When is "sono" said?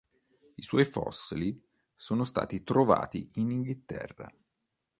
1.93-2.23